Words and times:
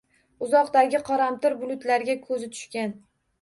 Uzoqdagi 0.45 1.01
qoramtir 1.09 1.57
bulutlarga 1.61 2.17
ko‘zi 2.25 2.51
tushgan 2.57 2.99